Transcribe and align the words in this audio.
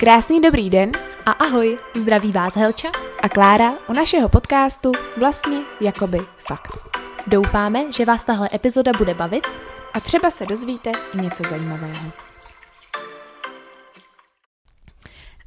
Krásný 0.00 0.40
dobrý 0.40 0.70
den 0.70 0.90
A 1.26 1.30
ahoj, 1.30 1.78
zdraví 1.96 2.32
vás 2.32 2.56
Helča. 2.56 2.88
a 3.22 3.28
Klára 3.28 3.72
u 3.88 3.92
našeho 3.92 4.28
podcastu 4.28 4.92
Vlastně 5.18 5.58
jakoby 5.80 6.18
fakt. 6.38 6.72
Doufáme, 7.26 7.92
že 7.92 8.04
vás 8.04 8.24
tahle 8.24 8.48
epizoda 8.54 8.92
bude 8.98 9.14
bavit. 9.14 9.46
A 9.94 10.00
třeba 10.00 10.30
se 10.30 10.46
dozvíte 10.46 10.90
i 11.14 11.22
něco 11.22 11.42
zajímavého. 11.50 12.12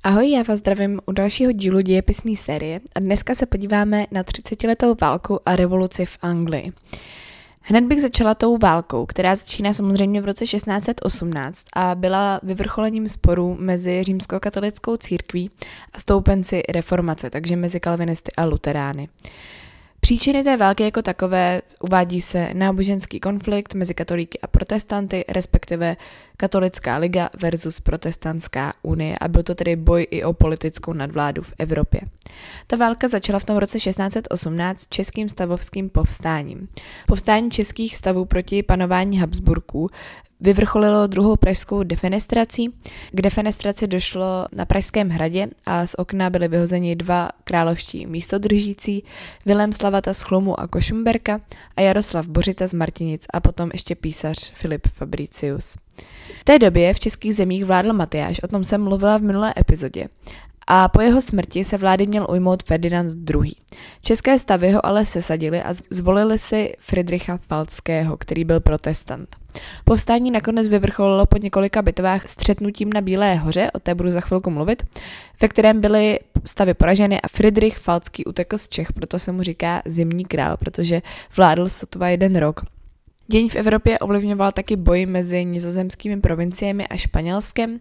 Ahoj, 0.04 0.32
já 0.32 0.44
vás 0.44 0.60
zdravím 0.60 1.02
u 1.06 1.12
dalšího 1.12 1.52
dílu 1.52 1.82
dějepisné 1.82 2.36
série 2.36 2.80
a 2.96 3.00
dneska 3.00 3.36
se 3.36 3.46
podíváme 3.46 4.06
na 4.12 4.24
30-letou 4.24 4.96
válku 5.02 5.40
a 5.46 5.56
revoluci 5.56 6.06
v 6.06 6.18
Anglii. 6.22 6.74
Hned 7.66 7.84
bych 7.84 8.02
začala 8.02 8.36
tou 8.36 8.58
válkou, 8.58 9.06
která 9.06 9.36
začíná 9.36 9.74
samozřejmě 9.74 10.22
v 10.22 10.26
roce 10.26 10.46
1618 10.46 11.66
a 11.74 11.96
byla 11.96 12.40
vyvrcholením 12.44 13.10
sporů 13.10 13.58
mezi 13.60 14.04
římskokatolickou 14.04 14.98
církví 14.98 15.52
a 15.94 16.00
stoupenci 16.00 16.64
reformace, 16.70 17.30
takže 17.30 17.56
mezi 17.56 17.80
kalvinisty 17.80 18.32
a 18.38 18.46
luterány. 18.46 19.10
Příčiny 20.04 20.44
té 20.44 20.58
války 20.58 20.84
jako 20.84 21.02
takové 21.02 21.62
uvádí 21.80 22.22
se 22.22 22.50
náboženský 22.54 23.20
konflikt 23.20 23.74
mezi 23.74 23.94
katolíky 23.94 24.40
a 24.40 24.48
protestanty, 24.48 25.26
respektive 25.28 25.98
katolická 26.38 26.98
liga 26.98 27.30
versus 27.42 27.80
protestantská 27.80 28.74
unie 28.82 29.16
a 29.22 29.28
byl 29.28 29.44
to 29.44 29.56
tedy 29.56 29.76
boj 29.76 30.08
i 30.12 30.24
o 30.24 30.34
politickou 30.34 30.94
nadvládu 30.94 31.42
v 31.42 31.54
Evropě. 31.60 32.02
Ta 32.68 32.76
válka 32.76 33.08
začala 33.08 33.40
v 33.40 33.44
tom 33.44 33.58
roce 33.58 33.80
1618 33.80 34.88
českým 34.90 35.30
stavovským 35.30 35.90
povstáním. 35.90 36.68
Povstání 37.08 37.52
českých 37.52 37.96
stavů 37.96 38.26
proti 38.26 38.64
panování 38.64 39.20
Habsburků 39.20 39.90
vyvrcholilo 40.44 41.08
druhou 41.08 41.36
pražskou 41.36 41.84
defenestrací. 41.84 42.74
K 43.12 43.22
defenestraci 43.22 43.88
došlo 43.88 44.46
na 44.52 44.66
Pražském 44.66 45.10
hradě 45.10 45.48
a 45.66 45.88
z 45.88 45.96
okna 45.98 46.30
byly 46.30 46.48
vyhozeni 46.48 46.96
dva 46.96 47.30
královští 47.44 48.06
místodržící, 48.06 49.04
Vilém 49.46 49.74
Slavata 49.74 50.14
z 50.14 50.22
Chlumu 50.22 50.60
a 50.60 50.68
Košumberka 50.68 51.42
a 51.76 51.82
Jaroslav 51.82 52.28
Bořita 52.28 52.68
z 52.68 52.74
Martinic 52.74 53.26
a 53.34 53.40
potom 53.40 53.70
ještě 53.74 53.96
písař 53.96 54.52
Filip 54.56 54.88
Fabricius. 54.88 55.78
V 56.40 56.44
té 56.44 56.60
době 56.60 56.94
v 56.94 57.00
českých 57.00 57.36
zemích 57.36 57.66
vládl 57.66 57.94
Matyáš, 57.94 58.40
o 58.44 58.48
tom 58.48 58.64
jsem 58.64 58.84
mluvila 58.84 59.18
v 59.18 59.22
minulé 59.22 59.54
epizodě. 59.58 60.08
A 60.68 60.88
po 60.88 61.02
jeho 61.02 61.22
smrti 61.22 61.64
se 61.64 61.78
vlády 61.78 62.08
měl 62.08 62.28
ujmout 62.30 62.64
Ferdinand 62.64 63.30
II. 63.30 63.54
České 64.02 64.40
stavy 64.40 64.72
ho 64.72 64.86
ale 64.86 65.06
sesadili 65.06 65.62
a 65.62 65.74
zvolili 65.90 66.40
si 66.40 66.74
Friedricha 66.80 67.38
Falckého, 67.38 68.18
který 68.18 68.44
byl 68.44 68.60
protestant. 68.60 69.36
Povstání 69.86 70.32
nakonec 70.32 70.68
vyvrcholilo 70.68 71.26
po 71.26 71.38
několika 71.38 71.82
bitvách 71.82 72.30
střetnutím 72.30 72.94
na 72.94 73.02
Bílé 73.02 73.36
hoře, 73.36 73.72
o 73.74 73.80
té 73.80 73.96
budu 73.96 74.12
za 74.12 74.22
chvilku 74.22 74.50
mluvit, 74.50 74.84
ve 75.42 75.48
kterém 75.48 75.82
byly 75.82 76.20
stavy 76.46 76.74
poraženy 76.74 77.22
a 77.22 77.28
Friedrich 77.28 77.78
Falcký 77.78 78.26
utekl 78.26 78.58
z 78.58 78.70
Čech, 78.70 78.94
proto 78.94 79.20
se 79.20 79.32
mu 79.32 79.44
říká 79.44 79.82
zimní 79.86 80.26
král, 80.26 80.58
protože 80.58 81.02
vládl 81.38 81.70
sotva 81.70 82.08
jeden 82.10 82.36
rok. 82.36 82.62
Dění 83.28 83.50
v 83.50 83.56
Evropě 83.56 84.00
ovlivňoval 84.00 84.52
taky 84.52 84.76
boj 84.76 85.06
mezi 85.06 85.46
nizozemskými 85.46 86.22
provinciemi 86.22 86.88
a 86.88 86.98
Španělskem 86.98 87.80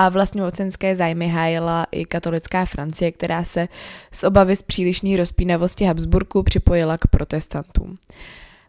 a 0.00 0.08
vlastně 0.08 0.44
ocenské 0.44 0.96
zájmy 0.96 1.28
hájila 1.28 1.86
i 1.92 2.04
katolická 2.04 2.64
Francie, 2.64 3.12
která 3.12 3.44
se 3.44 3.68
z 4.12 4.24
obavy 4.24 4.56
z 4.56 4.62
přílišné 4.62 5.16
rozpínavosti 5.16 5.84
Habsburku 5.84 6.42
připojila 6.42 6.98
k 6.98 7.06
protestantům. 7.06 7.98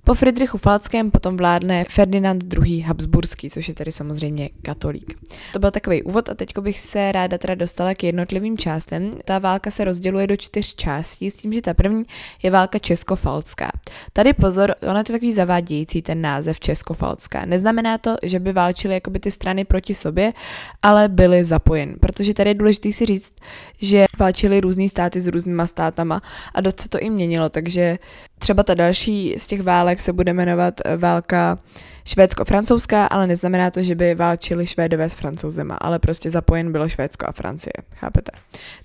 Po 0.04 0.14
Friedrichu 0.16 0.58
Falckém 0.58 1.12
potom 1.12 1.38
vládne 1.38 1.86
Ferdinand 1.90 2.54
II. 2.54 2.82
Habsburský, 2.82 3.50
což 3.50 3.68
je 3.68 3.74
tedy 3.74 3.92
samozřejmě 3.92 4.50
katolík. 4.62 5.20
To 5.54 5.60
byl 5.60 5.72
takový 5.72 6.04
úvod 6.04 6.30
a 6.30 6.36
teď 6.36 6.58
bych 6.60 6.80
se 6.80 7.12
ráda 7.12 7.38
teda 7.38 7.56
dostala 7.56 7.94
k 7.94 8.04
jednotlivým 8.04 8.58
částem. 8.58 9.12
Ta 9.26 9.40
válka 9.40 9.72
se 9.72 9.84
rozděluje 9.84 10.28
do 10.28 10.38
čtyř 10.38 10.76
částí, 10.76 11.32
s 11.32 11.36
tím, 11.36 11.54
že 11.54 11.62
ta 11.62 11.74
první 11.74 12.04
je 12.44 12.52
válka 12.52 12.80
českofalská. 12.80 13.72
Tady 14.14 14.34
pozor, 14.34 14.76
ono 14.90 14.98
je 14.98 15.04
to 15.04 15.14
takový 15.14 15.34
zavádějící 15.34 16.02
ten 16.02 16.22
název 16.22 16.60
českofalská. 16.60 17.46
Neznamená 17.46 17.98
to, 17.98 18.16
že 18.24 18.40
by 18.40 18.54
válčily 18.54 18.94
jakoby 18.94 19.20
ty 19.20 19.32
strany 19.32 19.66
proti 19.66 19.94
sobě, 19.94 20.34
ale 20.82 21.10
byly 21.10 21.44
zapojen. 21.44 21.96
Protože 22.00 22.34
tady 22.34 22.50
je 22.50 22.54
důležité 22.54 22.92
si 22.92 23.06
říct, 23.06 23.34
že 23.78 24.06
válčily 24.20 24.62
různý 24.62 24.90
státy 24.90 25.22
s 25.22 25.28
různýma 25.28 25.66
státama 25.66 26.22
a 26.54 26.62
dost 26.62 26.82
se 26.82 26.90
to 26.90 27.00
i 27.00 27.10
měnilo, 27.10 27.50
takže 27.50 28.00
třeba 28.40 28.64
ta 28.64 28.74
další 28.74 29.36
z 29.38 29.48
těch 29.48 29.62
válek 29.62 30.02
se 30.02 30.14
bude 30.14 30.34
jmenovat 30.34 30.74
eh, 30.86 30.98
válka 30.98 31.60
švédsko-francouzská, 32.06 33.06
ale 33.06 33.28
neznamená 33.28 33.72
to, 33.72 33.84
že 33.84 33.96
by 33.96 34.16
válčili 34.16 34.68
Švédové 34.68 35.10
s 35.10 35.14
francouzema, 35.14 35.76
ale 35.76 36.00
prostě 36.00 36.30
zapojen 36.30 36.72
bylo 36.72 36.90
Švédsko 36.90 37.26
a 37.28 37.32
Francie, 37.32 37.74
chápete? 37.96 38.32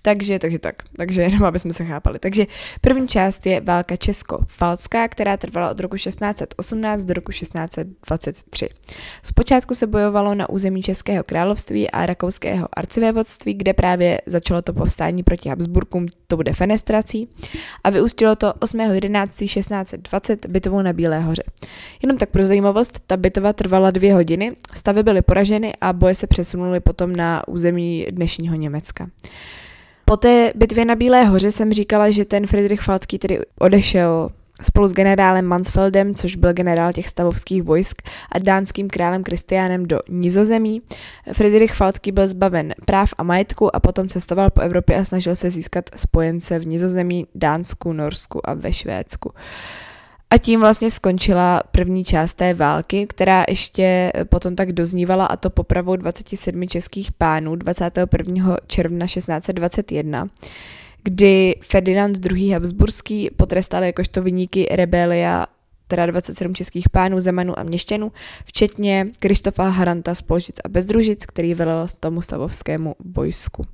Takže, 0.03 0.39
takže 0.39 0.59
tak, 0.59 0.75
takže 0.97 1.23
jenom 1.23 1.45
aby 1.45 1.59
jsme 1.59 1.73
se 1.73 1.85
chápali. 1.85 2.19
Takže 2.19 2.47
první 2.81 3.09
část 3.09 3.47
je 3.47 3.61
válka 3.61 3.97
česko-falská, 3.97 5.09
která 5.09 5.37
trvala 5.37 5.71
od 5.71 5.81
roku 5.81 5.97
1618 5.97 7.03
do 7.03 7.15
roku 7.15 7.33
1623. 7.33 8.69
Zpočátku 9.23 9.75
se 9.75 9.87
bojovalo 9.87 10.35
na 10.35 10.49
území 10.49 10.83
Českého 10.83 11.25
království 11.25 11.91
a 11.91 12.07
rakouského 12.07 12.69
arcivévodství, 12.73 13.55
kde 13.55 13.73
právě 13.73 14.21
začalo 14.27 14.63
to 14.63 14.73
povstání 14.73 15.23
proti 15.23 15.49
Habsburkům, 15.49 16.07
to 16.27 16.37
bude 16.37 16.53
fenestrací, 16.53 17.29
a 17.85 17.91
vyústilo 17.91 18.37
to 18.37 18.53
8.11.1620 18.53 20.49
bitvou 20.49 20.83
na 20.83 20.93
Bílé 20.93 21.21
hoře. 21.21 21.43
Jenom 22.03 22.19
tak 22.19 22.31
pro 22.31 22.47
zajímavost, 22.47 23.01
ta 23.07 23.17
bitva 23.17 23.53
trvala 23.53 23.91
dvě 23.91 24.15
hodiny, 24.15 24.57
stavy 24.75 25.03
byly 25.03 25.23
poraženy 25.23 25.75
a 25.81 25.93
boje 25.93 26.15
se 26.15 26.27
přesunuly 26.27 26.81
potom 26.81 27.17
na 27.17 27.49
území 27.49 28.07
dnešního 28.11 28.57
Německa. 28.57 29.09
Po 30.05 30.17
té 30.17 30.53
bitvě 30.55 30.85
na 30.85 30.95
Bílé 30.95 31.25
hoře 31.25 31.53
jsem 31.53 31.73
říkala, 31.73 32.11
že 32.11 32.25
ten 32.25 32.47
Friedrich 32.47 32.81
Falcký 32.81 33.19
tedy 33.19 33.41
odešel 33.59 34.31
spolu 34.63 34.89
s 34.89 34.93
generálem 34.93 35.45
Mansfeldem, 35.45 36.15
což 36.15 36.37
byl 36.37 36.53
generál 36.53 36.93
těch 36.93 37.09
stavovských 37.09 37.63
vojsk, 37.63 38.03
a 38.33 38.39
dánským 38.39 38.89
králem 38.89 39.23
Kristiánem 39.23 39.87
do 39.87 40.01
Nizozemí. 40.09 40.83
Friedrich 41.33 41.75
Falcký 41.75 42.13
byl 42.13 42.27
zbaven 42.29 42.75
práv 42.85 43.15
a 43.19 43.23
majetku 43.23 43.77
a 43.77 43.81
potom 43.81 44.09
cestoval 44.09 44.51
po 44.51 44.61
Evropě 44.61 44.97
a 44.97 45.05
snažil 45.05 45.37
se 45.37 45.51
získat 45.51 45.91
spojence 45.97 46.59
v 46.59 46.67
Nizozemí, 46.67 47.27
Dánsku, 47.35 47.93
Norsku 47.93 48.51
a 48.51 48.55
ve 48.55 48.73
Švédsku. 48.73 49.33
A 50.31 50.39
tím 50.39 50.61
vlastně 50.61 50.91
skončila 50.91 51.63
první 51.71 52.05
část 52.05 52.35
té 52.35 52.55
války, 52.55 53.07
která 53.07 53.45
ještě 53.49 54.13
potom 54.25 54.57
tak 54.57 54.73
doznívala 54.73 55.27
a 55.27 55.37
to 55.37 55.51
popravou 55.51 55.97
27 55.97 56.69
českých 56.69 57.13
pánů 57.13 57.57
21. 57.57 58.57
června 58.67 59.07
1621 59.07 60.29
kdy 61.07 61.55
Ferdinand 61.61 62.27
II. 62.33 62.53
Habsburský 62.53 63.31
potrestal 63.37 63.85
jakožto 63.85 64.23
vyníky 64.23 64.69
rebelia 64.71 65.47
teda 65.89 66.07
27 66.07 66.55
českých 66.55 66.89
pánů, 66.89 67.21
zemanů 67.21 67.59
a 67.59 67.63
měšťanů, 67.63 68.13
včetně 68.45 69.07
Krištofa 69.19 69.69
Haranta 69.69 70.15
z 70.15 70.23
Polžic 70.23 70.57
a 70.65 70.69
Bezdružic, 70.69 71.27
který 71.27 71.55
velel 71.55 71.87
tomu 72.01 72.23
stavovskému 72.23 72.95
vojsku. 73.15 73.67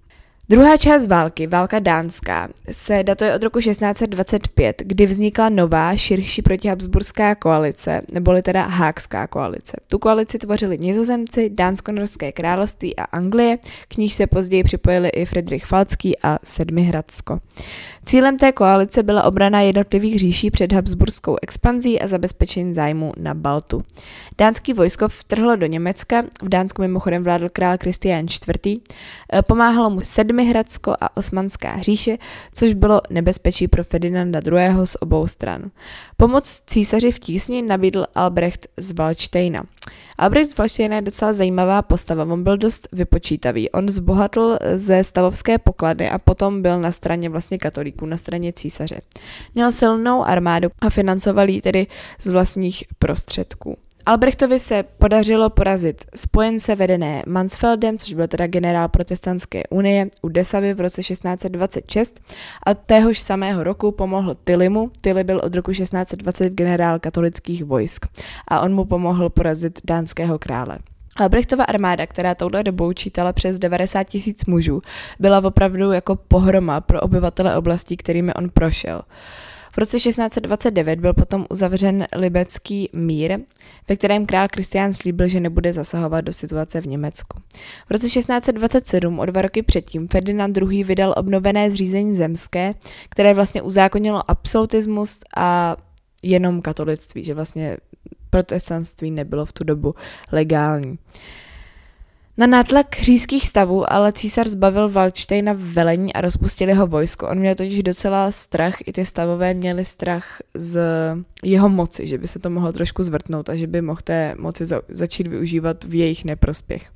Druhá 0.49 0.77
část 0.77 1.07
války, 1.07 1.47
válka 1.47 1.79
dánská, 1.79 2.49
se 2.71 3.03
datuje 3.03 3.35
od 3.35 3.43
roku 3.43 3.61
1625, 3.61 4.83
kdy 4.87 5.07
vznikla 5.07 5.49
nová, 5.49 5.97
širší 5.97 6.43
protihabsburská 6.43 7.35
koalice, 7.35 8.03
neboli 8.13 8.43
teda 8.43 8.67
Hákská 8.67 9.27
koalice. 9.27 9.77
Tu 9.87 9.99
koalici 9.99 10.39
tvořili 10.39 10.79
nizozemci, 10.79 11.51
Dánsko-Norské 11.51 12.33
království 12.33 12.97
a 12.97 13.05
Anglie, 13.05 13.59
k 13.89 13.97
níž 13.97 14.15
se 14.15 14.27
později 14.27 14.65
připojili 14.65 15.09
i 15.09 15.25
Friedrich 15.25 15.65
Falcký 15.65 16.19
a 16.23 16.39
Sedmihradsko. 16.45 17.41
Cílem 18.05 18.39
té 18.39 18.53
koalice 18.53 19.03
byla 19.03 19.23
obrana 19.23 19.61
jednotlivých 19.61 20.19
říší 20.19 20.51
před 20.51 20.73
habsburskou 20.73 21.37
expanzí 21.43 22.01
a 22.01 22.09
zabezpečení 22.09 22.75
zájmu 22.75 23.13
na 23.17 23.35
Baltu. 23.35 23.83
Dánský 24.39 24.73
vojsko 24.73 25.09
vtrhlo 25.09 25.57
do 25.57 25.67
Německa, 25.67 26.23
v 26.43 26.49
Dánsku 26.49 26.83
mimochodem 26.83 27.25
vládl 27.25 27.49
král 27.49 27.79
Kristián 27.79 28.25
IV. 28.25 28.81
Pomáhalo 29.47 29.91
mu 29.91 30.01
Sedmihradsko 30.33 30.95
a 31.01 31.17
Osmanská 31.17 31.79
říše, 31.79 32.19
což 32.55 32.73
bylo 32.73 33.01
nebezpečí 33.11 33.69
pro 33.69 33.85
Ferdinanda 33.85 34.41
II. 34.47 34.87
z 34.87 34.97
obou 35.01 35.27
stran. 35.27 35.71
Pomoc 36.17 36.63
císaři 36.67 37.11
v 37.11 37.19
tísni 37.19 37.63
nabídl 37.63 38.07
Albrecht 38.15 38.67
z 38.77 38.93
Valštejna. 38.93 39.65
Albrecht 40.19 40.51
z 40.51 40.57
Valštejna 40.57 40.97
je 40.97 41.03
docela 41.03 41.33
zajímavá 41.33 41.83
postava, 41.83 42.25
on 42.25 42.45
byl 42.45 42.57
dost 42.57 42.89
vypočítavý. 42.93 43.71
On 43.71 43.89
zbohatl 43.89 44.59
ze 44.75 45.05
stavovské 45.05 45.59
poklady 45.59 46.09
a 46.09 46.19
potom 46.19 46.63
byl 46.63 46.81
na 46.81 46.93
straně 46.93 47.29
vlastně 47.29 47.59
katolíků, 47.59 48.07
na 48.07 48.17
straně 48.17 48.53
císaře. 48.53 49.01
Měl 49.55 49.73
silnou 49.73 50.25
armádu 50.25 50.69
a 50.81 50.91
financoval 50.91 51.49
ji 51.49 51.63
tedy 51.63 51.87
z 52.21 52.29
vlastních 52.29 52.85
prostředků. 52.99 53.77
Albrechtovi 54.07 54.59
se 54.59 54.83
podařilo 54.99 55.51
porazit 55.51 56.05
spojence 56.15 56.75
vedené 56.75 57.23
Mansfeldem, 57.27 57.99
což 57.99 58.13
byl 58.13 58.29
teda 58.29 58.47
generál 58.47 58.89
protestantské 58.89 59.63
unie 59.71 60.11
u 60.23 60.29
Desavy 60.29 60.75
v 60.75 60.81
roce 60.81 61.03
1626 61.03 62.21
a 62.67 62.75
téhož 62.75 63.19
samého 63.19 63.65
roku 63.65 63.93
pomohl 63.93 64.35
Tilimu. 64.45 64.91
Tilly 65.01 65.25
byl 65.25 65.41
od 65.45 65.55
roku 65.55 65.73
1620 65.73 66.51
generál 66.51 66.99
katolických 66.99 67.65
vojsk 67.65 68.07
a 68.49 68.61
on 68.61 68.75
mu 68.75 68.85
pomohl 68.85 69.31
porazit 69.31 69.81
dánského 69.85 70.39
krále. 70.39 70.79
Albrechtova 71.17 71.65
armáda, 71.65 72.07
která 72.07 72.35
touhle 72.35 72.63
dobou 72.63 72.93
čítala 72.93 73.33
přes 73.33 73.59
90 73.59 74.05
tisíc 74.05 74.47
mužů, 74.47 74.83
byla 75.21 75.45
opravdu 75.45 75.93
jako 75.93 76.17
pohroma 76.17 76.81
pro 76.81 77.01
obyvatele 77.01 77.57
oblastí, 77.57 77.97
kterými 77.97 78.35
on 78.35 78.51
prošel. 78.51 79.03
V 79.75 79.79
roce 79.79 79.99
1629 79.99 81.01
byl 81.01 81.15
potom 81.15 81.47
uzavřen 81.51 82.07
libecký 82.17 82.91
mír, 82.93 83.39
ve 83.89 83.97
kterém 83.97 84.27
král 84.27 84.49
Kristián 84.49 84.93
slíbil, 84.93 85.29
že 85.29 85.41
nebude 85.41 85.73
zasahovat 85.73 86.21
do 86.21 86.33
situace 86.33 86.81
v 86.81 86.87
Německu. 86.87 87.41
V 87.87 87.91
roce 87.91 88.07
1627, 88.07 89.19
o 89.19 89.27
dva 89.27 89.43
roky 89.43 89.63
předtím, 89.63 90.09
Ferdinand 90.09 90.57
II. 90.57 90.85
vydal 90.85 91.15
obnovené 91.17 91.71
zřízení 91.71 92.15
zemské, 92.15 92.75
které 93.09 93.35
vlastně 93.35 93.63
uzákonilo 93.63 94.31
absolutismus 94.31 95.21
a 95.37 95.77
jenom 96.23 96.63
katolictví, 96.63 97.25
že 97.25 97.35
vlastně 97.35 97.77
protestantství 98.31 99.11
nebylo 99.11 99.47
v 99.47 99.53
tu 99.53 99.65
dobu 99.65 99.95
legální. 100.33 100.99
Na 102.37 102.47
nátlak 102.47 102.87
říjských 103.01 103.49
stavů 103.49 103.93
ale 103.93 104.13
císař 104.13 104.47
zbavil 104.47 104.89
Valčtejna 104.89 105.53
velení 105.57 106.13
a 106.13 106.21
rozpustil 106.21 106.69
jeho 106.69 106.87
vojsko. 106.87 107.29
On 107.29 107.39
měl 107.39 107.55
totiž 107.55 107.83
docela 107.83 108.31
strach, 108.31 108.77
i 108.87 108.93
ty 108.93 109.05
stavové 109.05 109.55
měli 109.55 109.85
strach 109.85 110.43
z 110.55 110.81
jeho 111.43 111.69
moci, 111.69 112.07
že 112.07 112.19
by 112.19 112.29
se 112.29 112.39
to 112.39 112.51
mohlo 112.51 112.73
trošku 112.73 113.03
zvrtnout 113.03 113.49
a 113.49 113.57
že 113.57 113.67
by 113.67 113.83
mohl 113.83 114.01
té 114.05 114.35
moci 114.39 114.67
za- 114.67 114.83
začít 114.89 115.27
využívat 115.27 115.85
v 115.85 115.95
jejich 115.95 116.25
neprospěch. 116.25 116.91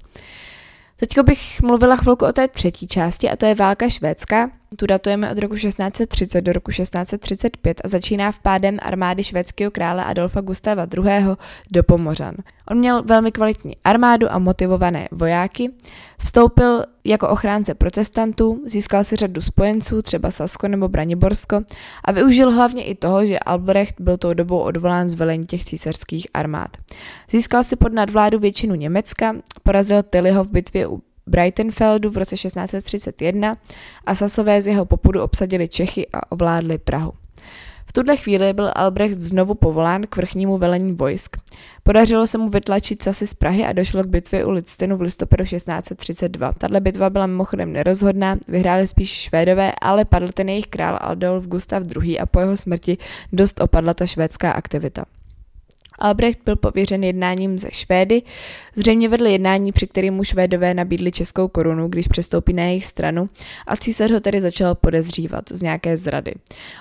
Teď 0.97 1.21
bych 1.21 1.63
mluvila 1.63 1.97
chvilku 1.97 2.25
o 2.25 2.33
té 2.33 2.49
třetí 2.49 2.87
části 2.87 3.31
a 3.31 3.37
to 3.37 3.47
je 3.47 3.55
válka 3.55 3.89
švédská. 3.89 4.51
Tu 4.77 4.87
datujeme 4.87 5.31
od 5.31 5.39
roku 5.39 5.55
1630 5.55 6.41
do 6.41 6.53
roku 6.53 6.71
1635 6.71 7.81
a 7.85 7.89
začíná 7.89 8.33
v 8.33 8.41
pádem 8.41 8.79
armády 8.83 9.25
švédského 9.25 9.71
krále 9.71 10.05
Adolfa 10.05 10.41
Gustava 10.41 10.87
II. 10.97 11.37
do 11.71 11.83
Pomořan. 11.83 12.35
On 12.71 12.79
měl 12.79 13.03
velmi 13.03 13.33
kvalitní 13.33 13.77
armádu 13.85 14.33
a 14.33 14.39
motivované 14.39 15.09
vojáky, 15.11 15.71
vstoupil 16.19 16.85
jako 17.07 17.29
ochránce 17.29 17.75
protestantů, 17.75 18.63
získal 18.67 19.05
si 19.05 19.17
řadu 19.17 19.41
spojenců, 19.41 20.03
třeba 20.03 20.31
Sasko 20.31 20.69
nebo 20.69 20.89
Braniborsko, 20.89 21.63
a 22.05 22.13
využil 22.13 22.51
hlavně 22.51 22.85
i 22.85 22.95
toho, 22.95 23.27
že 23.27 23.39
Albrecht 23.39 24.01
byl 24.01 24.17
tou 24.17 24.35
dobou 24.35 24.59
odvolán 24.59 25.09
z 25.09 25.15
velení 25.15 25.47
těch 25.47 25.65
císařských 25.65 26.27
armád. 26.35 26.77
Získal 27.31 27.65
si 27.65 27.77
pod 27.77 27.93
nadvládu 27.93 28.39
většinu 28.39 28.75
Německa, 28.75 29.37
porazil 29.63 30.03
Tillyho 30.03 30.45
v 30.45 30.51
bitvě 30.51 30.87
u 30.87 31.03
Breitenfeldu 31.27 32.11
v 32.11 32.17
roce 32.17 32.37
1631 32.37 33.57
a 34.07 34.15
Sasové 34.15 34.63
z 34.63 34.67
jeho 34.67 34.85
popudu 34.85 35.23
obsadili 35.23 35.69
Čechy 35.69 36.07
a 36.13 36.33
ovládli 36.33 36.79
Prahu. 36.79 37.13
Tuhle 37.97 38.17
chvíli 38.17 38.53
byl 38.53 38.73
Albrecht 38.75 39.19
znovu 39.19 39.55
povolán 39.55 40.03
k 40.03 40.17
vrchnímu 40.17 40.59
velení 40.59 40.93
vojsk. 40.93 41.37
Podařilo 41.83 42.27
se 42.27 42.39
mu 42.39 42.49
vytlačit 42.49 43.03
Sasy 43.03 43.27
z 43.27 43.35
Prahy 43.35 43.65
a 43.65 43.73
došlo 43.73 44.03
k 44.03 44.07
bitvě 44.07 44.45
u 44.45 44.51
Lidstenu 44.51 44.97
v 44.97 45.01
listopadu 45.01 45.45
1632. 45.45 46.53
Tato 46.53 46.81
bitva 46.81 47.11
byla 47.11 47.27
mimochodem 47.27 47.73
nerozhodná, 47.73 48.37
vyhráli 48.49 48.87
spíš 48.87 49.11
Švédové, 49.11 49.73
ale 49.81 50.05
padl 50.05 50.29
ten 50.33 50.49
jejich 50.49 50.67
král 50.67 50.99
Adolf 51.01 51.47
Gustav 51.47 51.83
II. 52.03 52.19
a 52.19 52.27
po 52.27 52.41
jeho 52.41 52.57
smrti 52.57 52.99
dost 53.33 53.61
opadla 53.61 53.95
ta 53.95 54.07
švédská 54.07 54.51
aktivita. 54.51 55.05
Albrecht 55.99 56.41
byl 56.45 56.57
pověřen 56.57 57.05
jednáním 57.05 57.59
ze 57.59 57.69
Švédy, 57.71 58.23
zřejmě 58.77 59.09
vedl 59.09 59.27
jednání, 59.27 59.73
při 59.73 59.87
kterém 59.87 60.15
mu 60.15 60.25
Švédové 60.25 60.75
nabídli 60.75 61.13
českou 61.13 61.49
korunu, 61.49 61.89
když 61.89 62.09
přestoupí 62.09 62.53
na 62.53 62.63
jejich 62.63 62.87
stranu 62.87 63.29
a 63.67 63.77
císař 63.77 64.11
ho 64.11 64.21
tedy 64.21 64.41
začal 64.41 64.75
podezřívat 64.75 65.45
z 65.51 65.63
nějaké 65.63 65.97
zrady. 65.97 66.35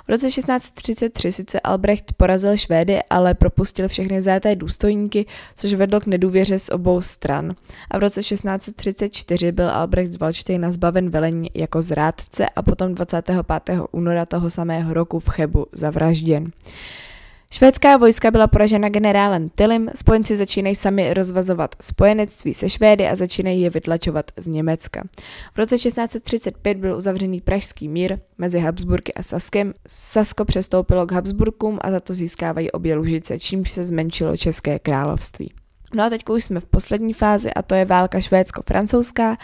V 0.05 0.09
roce 0.09 0.27
1633 0.27 1.31
sice 1.31 1.59
Albrecht 1.59 2.13
porazil 2.13 2.57
Švédy, 2.57 2.99
ale 3.09 3.33
propustil 3.33 3.87
všechny 3.87 4.21
záté 4.21 4.55
důstojníky, 4.55 5.25
což 5.55 5.73
vedlo 5.73 5.99
k 5.99 6.05
nedůvěře 6.05 6.59
z 6.59 6.69
obou 6.69 7.01
stran. 7.01 7.55
A 7.91 7.97
v 7.97 8.01
roce 8.01 8.21
1634 8.21 9.51
byl 9.51 9.69
Albrecht 9.69 10.13
z 10.13 10.17
Valštejna 10.17 10.71
zbaven 10.71 11.09
velení 11.09 11.49
jako 11.53 11.81
zrádce 11.81 12.49
a 12.49 12.61
potom 12.61 12.95
25. 12.95 13.79
února 13.91 14.25
toho 14.25 14.49
samého 14.49 14.93
roku 14.93 15.19
v 15.19 15.29
Chebu 15.29 15.65
zavražděn. 15.71 16.51
Švédská 17.51 17.97
vojska 17.97 18.31
byla 18.31 18.47
poražena 18.47 18.89
generálem 18.89 19.49
Tillim, 19.49 19.89
spojenci 19.95 20.35
začínají 20.35 20.75
sami 20.75 21.13
rozvazovat 21.13 21.75
spojenectví 21.81 22.53
se 22.53 22.69
Švédy 22.69 23.07
a 23.07 23.15
začínají 23.15 23.61
je 23.61 23.69
vytlačovat 23.69 24.31
z 24.37 24.47
Německa. 24.47 25.03
V 25.53 25.57
roce 25.57 25.77
1635 25.77 26.77
byl 26.77 26.97
uzavřený 26.97 27.41
pražský 27.41 27.87
mír 27.87 28.19
mezi 28.37 28.59
Habsburky 28.59 29.13
a 29.13 29.23
Saskem. 29.23 29.73
Sasko 29.87 30.45
přestoupilo 30.45 31.05
k 31.05 31.11
Habsburkům 31.11 31.79
a 31.81 31.91
za 31.91 31.99
to 31.99 32.13
získávají 32.13 32.71
obě 32.71 32.95
Lužice, 32.95 33.39
čímž 33.39 33.71
se 33.71 33.83
zmenšilo 33.83 34.37
České 34.37 34.79
království. 34.79 35.53
No 35.93 36.03
a 36.03 36.09
teď 36.09 36.29
už 36.29 36.43
jsme 36.43 36.59
v 36.59 36.65
poslední 36.65 37.13
fázi 37.13 37.53
a 37.53 37.61
to 37.61 37.75
je 37.75 37.85
válka 37.85 38.19
švédsko-francouzská 38.19 39.37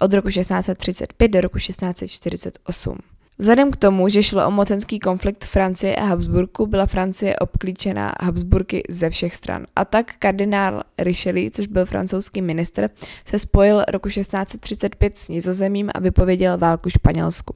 od 0.00 0.12
roku 0.12 0.28
1635 0.28 1.28
do 1.28 1.40
roku 1.40 1.58
1648. 1.58 3.13
Vzhledem 3.38 3.70
k 3.70 3.76
tomu, 3.76 4.08
že 4.08 4.22
šlo 4.22 4.46
o 4.46 4.50
mocenský 4.50 4.98
konflikt 4.98 5.44
Francie 5.44 5.96
a 5.96 6.04
Habsburku, 6.04 6.66
byla 6.66 6.86
Francie 6.86 7.36
obklíčena 7.36 8.14
Habsburky 8.20 8.82
ze 8.88 9.10
všech 9.10 9.34
stran. 9.34 9.66
A 9.76 9.84
tak 9.84 10.12
kardinál 10.18 10.82
Richelieu, 10.98 11.50
což 11.50 11.66
byl 11.66 11.86
francouzský 11.86 12.42
ministr, 12.42 12.88
se 13.24 13.38
spojil 13.38 13.84
roku 13.88 14.08
1635 14.08 15.18
s 15.18 15.28
Nizozemím 15.28 15.90
a 15.94 16.00
vypověděl 16.00 16.58
válku 16.58 16.90
Španělsku. 16.90 17.54